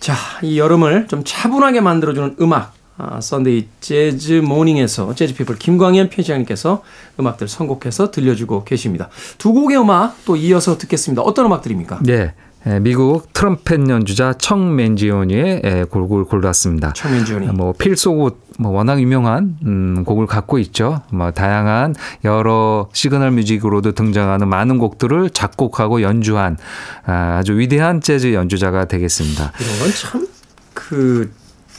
[0.00, 2.74] 자, 이 여름을 좀 차분하게 만들어주는 음악.
[2.96, 6.82] 아, Sunday Jazz Morning에서 Jazz People 김광현 편집장님께서
[7.18, 9.08] 음악들 선곡해서 들려주고 계십니다.
[9.38, 11.22] 두 곡의 음악 또 이어서 듣겠습니다.
[11.22, 12.00] 어떤 음악들입니까?
[12.02, 12.34] 네.
[12.66, 16.92] 에, 미국 트럼펫 연주자 척 맨지오니의 에, 곡을 골랐습니다.
[16.94, 17.48] 척 맨지오니.
[17.48, 21.02] 뭐 Feels So Good 뭐 워낙 유명한 음, 곡을 갖고 있죠.
[21.10, 26.56] 뭐 다양한 여러 시그널 뮤직으로도 등장하는 많은 곡들을 작곡하고 연주한
[27.04, 29.52] 아, 아주 위대한 재즈 연주자가 되겠습니다.
[29.60, 30.26] 이런 건 참
[30.74, 31.32] 그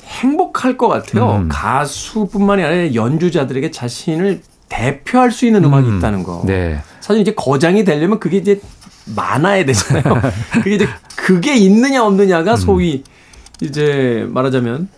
[0.05, 1.35] 행복할 것 같아요.
[1.37, 1.49] 음.
[1.51, 6.43] 가수뿐만이 아니라 연주자들에게 자신을 대표할 수 있는 음악이 있다는 거.
[6.45, 6.79] 네.
[7.01, 8.59] 사실 이제 거장이 되려면 그게 이제
[9.05, 10.21] 많아야 되잖아요.
[10.53, 13.03] 그게 이제 그게 있느냐 없느냐가 소위
[13.61, 14.89] 이제 말하자면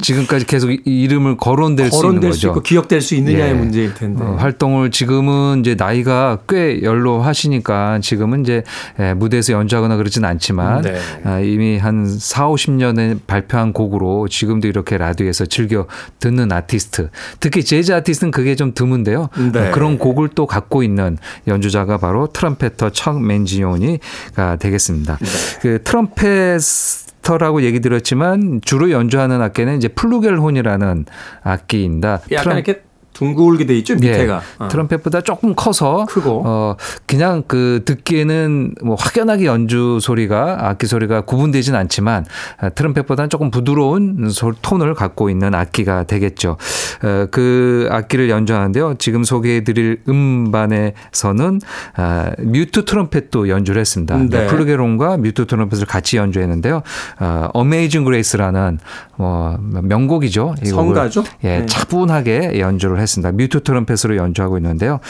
[0.00, 2.48] 지금까지 계속 이- 이름을 거론될 수 있는 거론될 수 거죠.
[2.48, 3.54] 있고 기억될 수 있느냐의 예.
[3.54, 4.22] 문제일 텐데.
[4.24, 8.62] 어, 활동을 지금은 이제 나이가 꽤 연로하시니까 지금은 이제
[8.98, 10.98] 예, 무대에서 연주하거나 그러진 않지만 네.
[11.24, 15.86] 아, 이미 한 4, 50년에 발표한 곡으로 지금도 이렇게 라디오에서 즐겨
[16.18, 17.10] 듣는 아티스트.
[17.40, 19.28] 특히 재즈 아티스트는 그게 좀 드문데요.
[19.52, 19.68] 네.
[19.68, 25.18] 어, 그런 곡을 또 갖고 있는 연주자가 바로 trumpeter 척 맨지오니가 되겠습니다.
[25.20, 25.26] 네.
[25.62, 31.06] 그 trumpeter라고 얘기 들었지만 주로 연주하는 악기는 이제 플루겔혼이라는
[31.42, 32.20] 악기입니다.
[32.30, 32.82] 약간 트럼- 이렇게
[33.14, 34.34] 둥글게 돼 있죠 밑에가.
[34.60, 34.68] 예, 어.
[34.68, 36.42] 트럼펫보다 조금 커서 크고.
[36.44, 42.26] 어 그냥 그 듣기에는 뭐 확연하게 연주 소리가 악기 소리가 구분되진 않지만
[42.60, 46.56] 아, 트럼펫보다는 조금 부드러운 소- 톤을 갖고 있는 악기가 되겠죠.
[47.02, 48.96] 어, 그 악기를 연주하는데요.
[48.98, 51.60] 지금 소개해드릴 음반에서는
[51.96, 54.16] 아, 뮤트 트럼펫도 연주를 했습니다.
[54.18, 54.46] 네.
[54.46, 56.82] 플루겔혼과 뮤트 트럼펫을 같이 연주했는데요.
[57.20, 58.78] 어, Amazing Grace라는
[59.16, 60.54] 뭐 명곡이죠.
[60.64, 61.24] 성가죠?
[61.44, 61.66] 예, 네.
[61.66, 63.32] 차분하게 연주를 했 습니다.
[63.32, 65.00] 뮤트 트럼펫으로 연주하고 있는데요.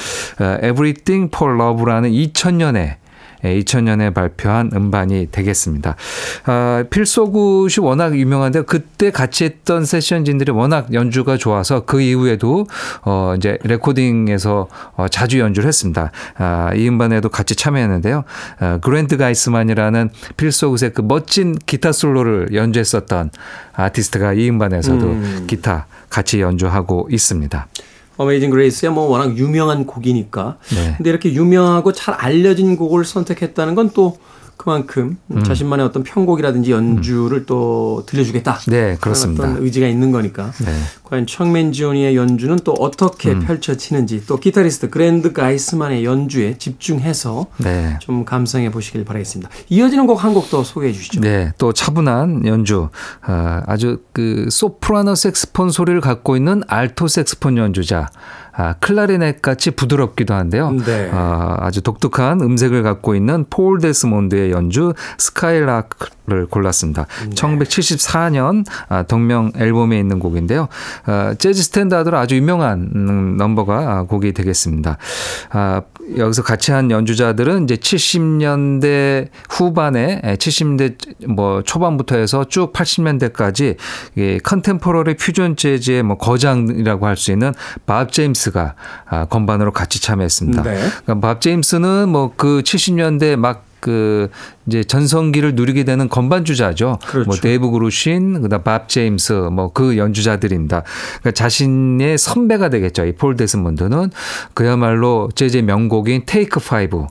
[0.41, 2.97] 어, Everything for Love라는 2000년에
[3.45, 5.97] 2000년에 발표한 음반이 되겠습니다.
[6.47, 12.67] 아, 필소굿이 워낙 유명한데 그때 같이 했던 세션진들이 워낙 연주가 좋아서 그 이후에도
[13.03, 16.11] 어 이제 레코딩에서 어 자주 연주를 했습니다.
[16.37, 18.25] 아, 이 음반에도 같이 참여했는데요.
[18.61, 23.31] 어, 그랜드 가이스만이라는 필소굿의 그 멋진 기타 솔로를 연주했었던
[23.75, 25.45] 아티스트가 이 음반에서도 음.
[25.47, 27.67] 기타 같이 연주하고 있습니다.
[28.17, 30.57] 어메이징 그레이스야 뭐 워낙 유명한 곡이니까.
[30.75, 30.95] 네.
[30.97, 34.19] 근데 이렇게 유명하고 잘 알려진 곡을 선택했다는 건또
[34.57, 35.43] 그만큼 음.
[35.45, 38.61] 자신만의 어떤 편곡이라든지 연주를 또 들려주겠다.
[38.69, 39.45] 네, 그렇습니다.
[39.45, 40.53] 어떤 의지가 있는 거니까.
[40.65, 40.73] 네.
[41.05, 43.41] 과연 청맨지오니의 연주는 또 어떻게 음.
[43.41, 47.99] 펼쳐지는지 또 기타리스트 그랜드 가이스만의 연주에 집중해서 네.
[48.01, 49.51] 좀 감상해 보시길 바라겠습니다.
[49.69, 51.21] 이어지는 곡 한 곡 더 소개해 주시죠.
[51.21, 52.89] 네, 또 차분한 연주,
[53.27, 58.09] 어, 아주 그 소프라노 색스폰 소리를 갖고 있는 알토 색스폰 연주자,
[58.57, 60.71] 아, 클라리넷 같이 부드럽기도 한데요.
[60.71, 61.11] 네.
[61.13, 67.07] 어, 아주 독특한 음색을 갖고 있는 폴 데스몬드의 연주 Skylark을 골랐습니다.
[67.25, 67.31] 네.
[67.31, 70.69] 1974년 아, 동명 앨범에 있는 곡인데요.
[71.07, 74.99] 어, 재즈 스탠다드로 아주 유명한 음, 넘버가 아, 곡이 되겠습니다.
[75.51, 75.83] 아,
[76.17, 83.77] 여기서 같이 한 연주자들은 이제 70년대 후반에 70년대 뭐 초반부터 해서 쭉 80년대까지
[84.17, 87.55] 이 contemporary 퓨전 재즈의 뭐 거장이라고 할 수 있는
[87.87, 88.75] 밥 제임스 가
[89.07, 90.63] 아, 건반으로 같이 참여했습니다.
[90.63, 90.75] 네.
[91.05, 94.31] 그러니까 밥 제임스는 뭐 그 70년대 막 그
[94.67, 97.01] 이제 전성기를 누리게 되는 건반주자죠.
[97.07, 97.29] 그렇죠.
[97.29, 100.85] 뭐 데이브 그루신, 그다음 밥 제임스, 뭐 그 연주자들입니다.
[101.21, 103.05] 그러니까 자신의 선배가 되겠죠.
[103.05, 104.11] 이 폴 데스몬드는
[104.55, 107.05] 그야말로 재즈의 명곡인 Take Five,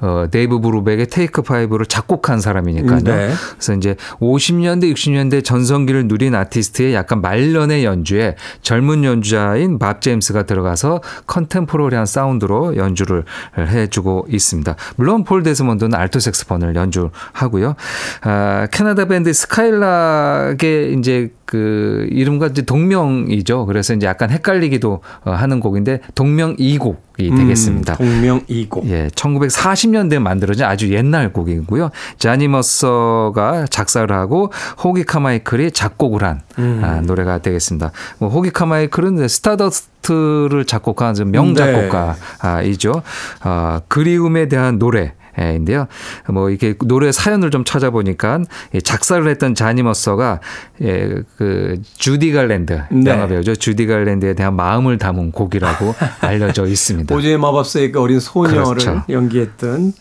[0.00, 3.00] 어, 데이브 브루백의 Take Five를 작곡한 사람이니까요.
[3.00, 3.32] 네.
[3.54, 11.00] 그래서 이제 50년대, 60년대 전성기를 누린 아티스트의 약간 말년의 연주에 젊은 연주자인 밥 제임스가 들어가서
[11.26, 13.24] 컨템포러리한 사운드로 연주를
[13.58, 14.76] 해주고 있습니다.
[14.96, 17.74] 물론 폴 데스몬드는 알토 색스폰을 연주하고요.
[18.22, 23.66] 아, 캐나다 밴드 스카일락의 이제 그 이름과 이제 동명이죠.
[23.66, 27.94] 그래서 이제 약간 헷갈리기도 어, 하는 곡인데 동명 이곡이 되겠습니다.
[27.94, 28.88] 음, 동명이곡.
[28.88, 31.90] 예, 1940년대에 만들어진 아주 옛날 곡이고요.
[32.18, 34.50] 자니 머서가 작사를 하고
[34.82, 37.92] 호기 카마이클이 작곡을 한 아, 노래가 되겠습니다.
[38.18, 41.30] 뭐 호기 카마이클은 Stardust를 작곡한 아주 네.
[41.32, 43.02] 명작곡가이죠.
[43.40, 45.12] 아, 그리움에 대한 노래.
[45.38, 45.86] 인데요.
[46.30, 48.40] 뭐 이렇게 노래 사연을 좀 찾아보니까
[48.74, 50.40] 이 작사를 했던 자니 머서가
[50.82, 53.10] 예, 그 주디 갈랜드 네.
[53.10, 53.54] 영화 배우죠.
[53.56, 57.14] 주디 갈랜드에 대한 마음을 담은 곡이라고 알려져 있습니다.
[57.14, 59.04] 오즈의 마법사의 그 어린 소녀를 그렇죠.
[59.08, 59.92] 연기했던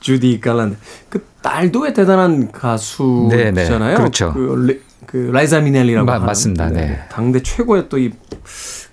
[0.00, 0.76] 주디 갈란드.
[1.08, 2.52] 그 딸도 대단한 네, 네.
[2.52, 3.96] 가수잖아요.
[3.98, 4.32] 그렇죠.
[4.32, 6.68] 그, 레- 그 라이자 미넬리라고 마- 맞습니다.
[6.70, 7.00] 네.
[7.10, 8.10] 당대 최고의 또 이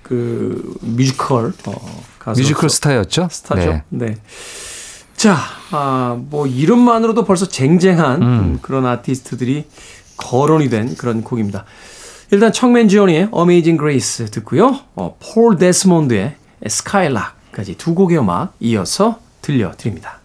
[0.04, 3.28] 그 뮤지컬 어, 가수 뮤지컬 스타였죠.
[3.30, 3.70] 스타죠.
[3.70, 3.84] 네.
[3.90, 4.16] 네.
[5.20, 5.38] 자,
[5.72, 8.26] 아, 뭐 이름만으로도 벌써 쟁쟁한 음.
[8.26, 9.66] 음, 그런 아티스트들이
[10.16, 11.66] 거론이 된 그런 곡입니다.
[12.32, 14.80] 일단 척 맨지오니의 Amazing Grace 듣고요.
[14.96, 20.20] 어, 폴 데스몬드의 Skylark까지 두 곡의 음악 이어서 들려드립니다.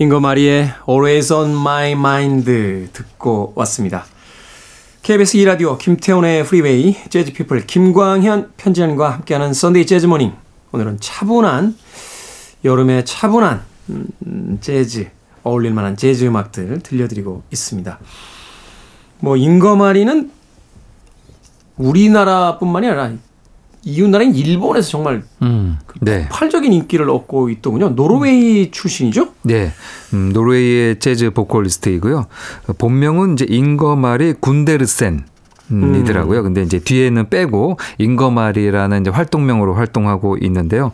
[0.00, 2.44] 잉거마리의 Always on My Mind
[2.92, 4.04] 듣고 왔습니다.
[5.02, 10.34] KBS 2라디오 김태훈의 freeway 재즈피플 김광현 편지연과 함께하는 Sunday 재즈 morning
[10.70, 11.76] 오늘은 차분한
[12.64, 15.10] 여름의 차분한 음, 재즈
[15.42, 17.98] 어울릴 만한 재즈 음악들 들려드리고 있습니다.
[19.18, 20.30] 뭐 잉거마리는
[21.76, 23.12] 우리나라뿐만이 아니라
[23.84, 26.28] 이웃나라인 일본에서 정말 음, 네.
[26.28, 27.90] 폭발적인 인기를 얻고 있더군요.
[27.90, 29.28] 노르웨이 출신이죠?
[29.42, 29.72] 네.
[30.12, 32.26] 음, 노르웨이의 재즈 보컬리스트이고요.
[32.78, 35.24] 본명은 이제 잉거마리 군데르센.
[35.70, 36.42] 음, 이더라고요.
[36.42, 40.92] 근데 이제 뒤에는 빼고 잉거마리라는 이제 활동명으로 활동하고 있는데요.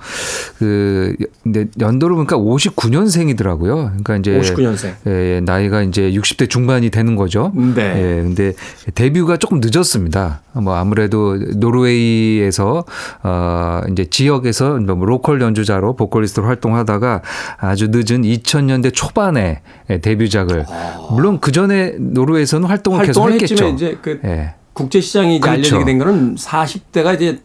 [0.59, 4.03] 그 근데 연도로 보니까 59년생이더라고요.
[4.05, 4.95] 그러니까 이제 59년생.
[5.07, 7.53] 예, 나이가 이제 60대 중반이 되는 거죠.
[7.55, 7.83] 네.
[8.19, 8.53] 예, 근데
[8.95, 10.43] 데뷔가 조금 늦었습니다.
[10.55, 12.85] 뭐 아무래도 노르웨이에서
[13.23, 17.23] 어 이제 지역에서 뭐 로컬 연주자로 보컬리스트로 활동하다가
[17.59, 19.61] 아주 늦은 2000년대 초반에
[19.91, 20.65] 예, 데뷔작을
[21.11, 23.55] 물론 그 전에 노르웨이에서는 활동을 계속 활동을 했겠죠.
[23.55, 24.55] 했지만 이제 그 예.
[24.75, 25.77] 국제 시장이 이제 그렇죠.
[25.77, 27.41] 알려지게 된 거는 40대가 이제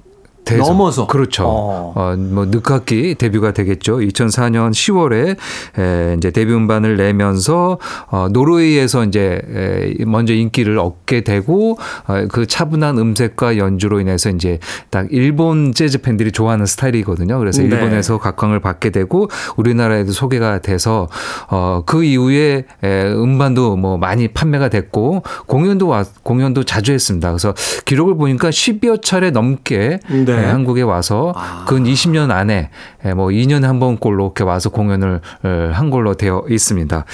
[0.49, 0.63] 돼서.
[0.63, 1.45] 넘어서 그렇죠.
[1.45, 1.93] 어.
[1.95, 3.97] 어, 뭐 늦깎이 데뷔가 되겠죠.
[3.97, 5.38] 2004년 10월에
[5.79, 12.45] 에, 이제 데뷔 음반을 내면서 어, 노르웨이에서 이제 에, 먼저 인기를 얻게 되고 어, 그
[12.45, 14.59] 차분한 음색과 연주로 인해서 이제
[14.89, 17.38] 딱 일본 재즈 팬들이 좋아하는 스타일이거든요.
[17.39, 17.67] 그래서 네.
[17.67, 21.07] 일본에서 각광을 받게 되고 우리나라에도 소개가 돼서
[21.49, 27.29] 어, 그 이후에 에, 음반도 뭐 많이 판매가 됐고 공연도 와, 공연도 자주 했습니다.
[27.29, 27.53] 그래서
[27.85, 30.38] 기록을 보니까 10여 차례 넘게 네.
[30.41, 31.34] 예, 한국에 와서
[31.67, 32.69] 근 20년 안에
[33.06, 37.06] 예, 뭐 2년에 한 번꼴로 이렇게 와서 공연을 어, 한 걸로 되어 있습니다.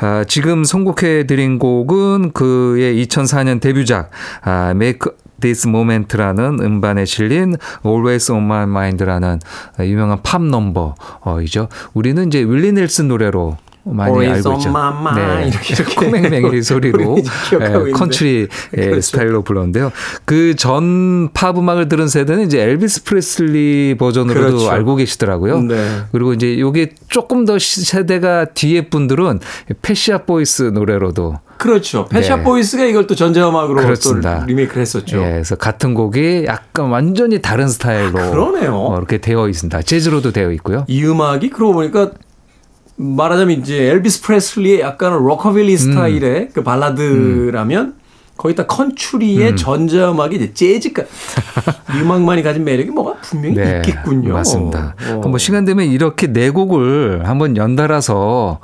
[0.00, 4.10] 아, 지금 선곡해 드린 곡은 그의 2004년 데뷔작
[4.42, 9.40] 아, Make This Moment라는 음반에 실린 Always on My Mind라는
[9.80, 11.68] 유명한 팝 넘버이죠.
[11.92, 14.72] 우리는 이제 윌리 넬슨 노래로 많이 알고 있죠.
[15.14, 15.48] 네.
[15.48, 15.94] 이렇게, 이렇게.
[15.94, 17.90] 코맹맹이 소리로 예.
[17.92, 19.00] 컨트리 예, 그렇죠.
[19.02, 19.92] 스타일로 불렀는데요.
[20.24, 24.70] 그 전 팝 음악을 들은 세대는 이제 엘비스 프레슬리 버전으로도 그렇죠.
[24.70, 25.60] 알고 계시더라고요.
[25.62, 25.88] 네.
[26.12, 29.40] 그리고 이제 요게 조금 더 시- 세대가 뒤에 분들은
[29.82, 32.06] 펫 샵 보이스 노래로도 그렇죠.
[32.06, 32.42] 펫 샵 네.
[32.42, 34.40] 보이스가 이걸 또 전자음악으로 그렇습니다.
[34.40, 35.18] 또 리메이크를 했었죠.
[35.18, 38.74] 예, 그래서 같은 곡이 약간 완전히 다른 스타일로 아, 그러네요.
[38.74, 39.82] 어, 이렇게 되어 있습니다.
[39.82, 40.84] 재즈로도 되어 있고요.
[40.88, 42.10] 이 음악이 그러고 보니까
[42.96, 45.24] 말하자면 이제 엘비스 프레슬리의 약간 음.
[45.24, 47.94] 로커빌리 스타일의 그 발라드라면
[48.36, 54.28] 거기다 컨츄리의 전자음악이 이제 재즈가 이 음악만이 가진 매력이 뭐가 분명히 있겠군요.
[54.28, 54.94] 네, 맞습니다.
[55.08, 55.28] 어.
[55.28, 58.58] 뭐 시간 되면 이렇게 네 곡을 한번 연달아서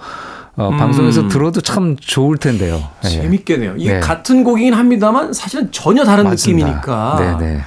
[0.56, 2.82] 어, 방송에서 들어도 참 좋을 텐데요.
[3.04, 3.08] 예.
[3.08, 3.22] 음.
[3.22, 3.74] 재밌겠네요.
[3.78, 4.00] 이게 네.
[4.00, 6.66] 같은 곡이긴 합니다만 사실은 전혀 다른 맞습니다.
[6.66, 7.38] 느낌이니까.
[7.38, 7.60] 네네.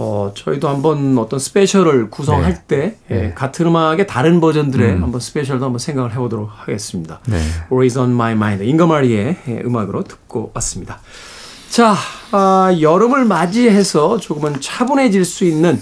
[0.00, 2.62] 어, 저희도 한번 어떤 스페셜을 구성할 네.
[2.68, 3.26] 때 예, 네.
[3.26, 3.32] 음.
[3.34, 7.18] 같은 음악의 다른 버전들의 한번 스페셜도 한번 생각을 해보도록 하겠습니다.
[7.26, 7.36] 네.
[7.70, 11.00] Always on My Mind, 잉거마리의 예, 음악으로 듣고 왔습니다.
[11.68, 11.96] 자,
[12.30, 15.80] 아, 여름을 맞이해서 조금은 차분해질 수 있는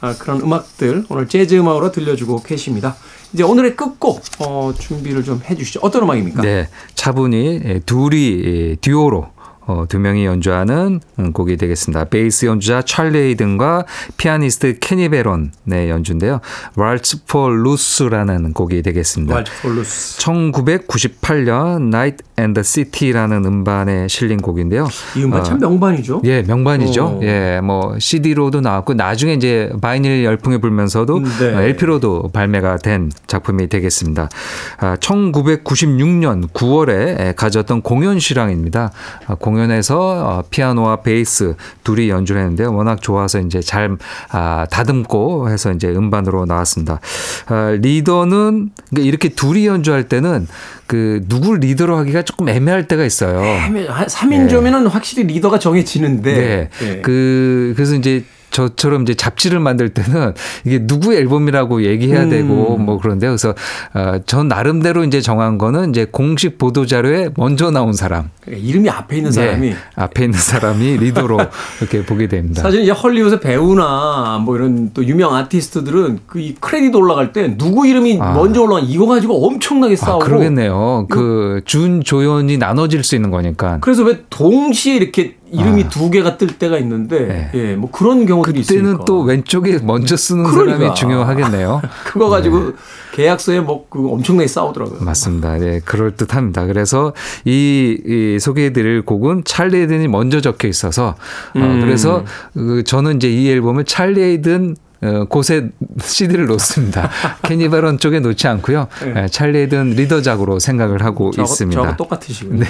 [0.00, 2.96] 아, 그런 음악들 오늘 재즈 음악으로 들려주고 계십니다.
[3.34, 5.80] 이제 오늘의 끝곡 어, 준비를 좀 해주시죠.
[5.82, 6.40] 어떤 음악입니까?
[6.40, 9.28] 네, 차분히 예, 둘이 예, 듀오로
[9.68, 12.06] 어, 두 명이 연주하는 음, 곡이 되겠습니다.
[12.06, 13.84] 베이스 연주자 찰리 헤이든과
[14.16, 16.40] 피아니스트 케니 베론의 연주인데요.
[16.78, 19.34] Waltz for Ruth라는 곡이 되겠습니다.
[19.34, 20.18] Waltz for Ruth.
[20.20, 24.88] 1998년 Night and the City라는 음반에 실린 곡인데요.
[25.16, 26.22] 이 음반 어, 참 명반이죠.
[26.24, 27.04] 예, 명반이죠.
[27.04, 27.20] 어.
[27.22, 31.54] 예, 뭐 CD로도 나왔고 나중에 이제 vinyl 열풍에 불면서도 네.
[31.54, 34.30] 어, LP로도 발매가 된 작품이 되겠습니다.
[34.78, 38.92] 아, 1996년 9월에 가졌던 공연 실황입니다.
[39.26, 42.72] 아, 공연 공연에서 어, 피아노와 베이스 둘이 연주를 했는데요.
[42.72, 43.96] 워낙 좋아서 이제 잘
[44.30, 47.00] 아, 다듬고 해서 이제 음반으로 나왔습니다.
[47.46, 50.46] 아, 리더는 그러니까 이렇게 둘이 연주할 때는
[50.86, 53.40] 그 누굴 리더로 하기가 조금 애매할 때가 있어요.
[53.40, 56.34] 한 3인조면은 확실히 리더가 정해지는데.
[56.34, 56.70] 네.
[56.82, 57.00] 예.
[57.02, 60.34] 그 그래서 이제 저처럼 이제 잡지를 만들 때는
[60.64, 62.30] 이게 누구 앨범이라고 얘기해야 음.
[62.30, 63.54] 되고 뭐 그런데 그래서
[63.94, 68.90] 어, 전 나름대로 이제 정한 거는 이제 공식 보도 자료에 먼저 나온 사람, 그러니까 이름이
[68.90, 71.38] 앞에 있는 사람이 네, 앞에 있는 사람이 리더로
[71.80, 72.62] 이렇게 보게 됩니다.
[72.62, 77.86] 사실 이제 헐리우드 배우나 뭐 이런 또 유명 아티스트들은 그 이 크레딧 올라갈 때 누구
[77.86, 78.32] 이름이 아.
[78.32, 81.06] 먼저 올라가 이거 가지고 엄청나게 아, 싸우고 그러겠네요.
[81.10, 83.78] 그 준 조연이 나눠질 수 있는 거니까.
[83.80, 85.88] 그래서 왜 동시에 이렇게 이름이 아.
[85.88, 87.50] 두 개가 뜰 때가 있는데 네.
[87.54, 90.76] 예, 뭐 그런 경우들이 그때는 있으니까 또 왼쪽에 먼저 쓰는 그러니까.
[90.78, 91.82] 사람이 중요하겠네요.
[92.04, 92.74] 그거 가지고
[93.12, 95.00] 계약서에 뭐 그 엄청나게 싸우더라고요.
[95.00, 95.56] 맞습니다.
[95.58, 96.66] 네, 그럴 듯합니다.
[96.66, 97.12] 그래서
[97.44, 101.14] 이, 이 소개해드릴 곡은 찰리 에든이 먼저 적혀 있어서
[101.54, 101.80] 어, 음.
[101.80, 107.10] 그래서 그 저는 이제 이 앨범을 찰리 에든 어, 곳에 CD를 놓습니다.
[107.42, 108.88] 케니 베런 쪽에 놓지 않고요.
[109.04, 109.22] 네.
[109.24, 111.80] 예, 찰리 에든 리더작으로 생각을 하고 저하고, 있습니다.
[111.80, 112.58] 저하고 똑같으시고요.
[112.58, 112.66] 네.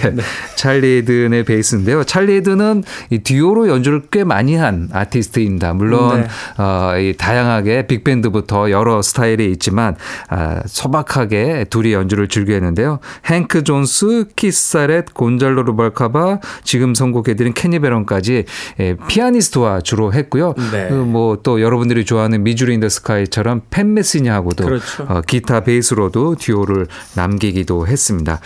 [0.57, 2.05] 찰리 에든의 베이스인데요.
[2.05, 5.73] 찰리 에든은 이 듀오로 연주를 꽤 많이 한 아티스트입니다.
[5.73, 6.29] 물론 네.
[6.63, 9.97] 어, 이 다양하게 빅밴드부터 여러 스타일이 있지만
[10.29, 12.99] 아, 소박하게 둘이 연주를 즐겨했는데요.
[13.27, 18.45] 행크 존스, 키스 자렛, 곤잘로 루발카바, 지금 선곡해드린 케니 베런까지
[18.81, 20.55] 예, 피아니스트와 주로 했고요.
[20.73, 20.91] 네.
[20.91, 25.05] 뭐또 여러분들이 좋아 하는 Missouri in the Sky처럼 팻 메시니하고도 그렇죠.
[25.09, 28.41] 어, 기타 베이스로도 듀오를 남기기도 했습니다.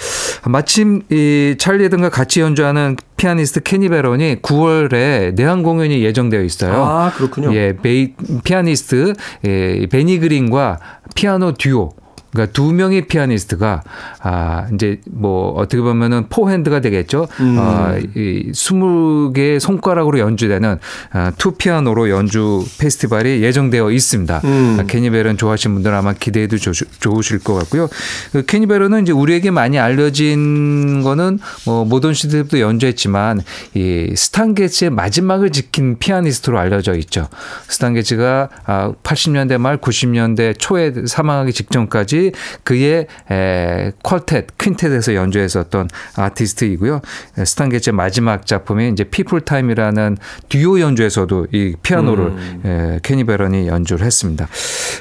[0.47, 6.85] 마침 이 찰리 헤이든과 같이 연주하는 피아니스트 케니 베런이 9월에 내한 공연이 예정되어 있어요.
[6.85, 7.55] 아, 그렇군요.
[7.55, 9.15] 예, 베이, 피아니스트
[9.47, 10.79] 예, 베니 그린과
[11.15, 11.93] 피아노 듀오
[12.33, 13.83] 그러니까 두 명의 피아니스트가
[14.23, 17.29] 아 이제 뭐 어떻게 보면은 four hand가 되겠죠.
[17.41, 17.57] 음.
[17.59, 20.79] 아, 이 20개의 손가락으로 연주되는
[21.13, 24.41] 아, two 피아노로 연주 페스티벌이 예정되어 있습니다.
[24.45, 24.79] 음.
[24.81, 27.89] 아, 케니 베런 좋아하시는 분들 아마 기대해도 조, 좋으실 것 같고요.
[28.33, 33.43] 그 케니 베런 이제 우리에게 많이 알려진 거는 뭐 모던 시대부터 연주했지만
[33.75, 37.29] 이 스탄게츠의 마지막을 지킨 피아니스트로 알려져 있죠.
[37.69, 42.22] 스탄게츠가 아, 80년대 말 90년대 초에 사망하기 직전까지
[42.63, 47.01] 그의 에, quartet, quintet에서 연주했었던 아티스트이고요.
[47.39, 52.33] 에, 스탄게츠의 마지막 작품이 이제 People Time이라는 듀오 연주에서도 이 피아노를
[52.65, 54.47] 에, 케니 베런이 연주를 했습니다.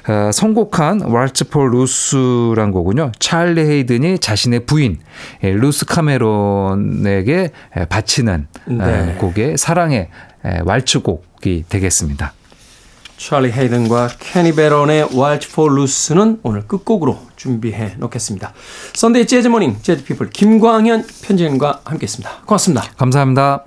[0.07, 3.12] 아, 선곡한 Waltz for Ruth란 곡은요.
[3.19, 4.99] 찰리 헤이든이 자신의 부인
[5.43, 9.12] 에, 루스 카메론에게 에, 바치는 네.
[9.12, 10.10] 에, 곡의 사랑의
[10.43, 12.34] 에, 왈츠곡이 되겠습니다.
[13.21, 18.51] 찰리 헤이든과 케니 베런의 Waltz for Ruth는 오늘 끝곡으로 준비해 놓겠습니다.
[18.93, 22.41] Sunday 재즈 morning 재즈 피플 김광현 편집인과 함께했습니다.
[22.47, 22.84] 고맙습니다.
[22.97, 23.65] 감사합니다.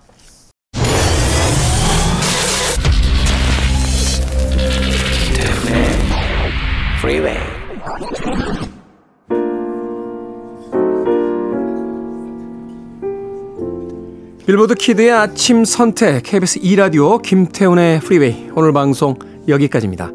[14.46, 19.16] 빌보드 kid의 아침 선택 KBS 2라디오 김태훈의 프리웨이 오늘 방송
[19.48, 20.10] 여기까지입니다.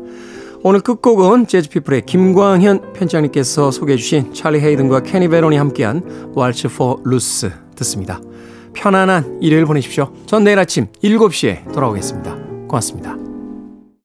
[0.61, 7.49] 오늘 끝곡은 재즈피플의 김광현 편집장님께서 소개해 주신 찰리 헤이든과 케니 베론이 함께한 Waltz for Ruth
[7.75, 8.19] 듣습니다.
[8.73, 10.11] 편안한 일요일 보내십시오.
[10.25, 12.35] 전 내일 아침 7시에 돌아오겠습니다.
[12.67, 13.28] 고맙습니다.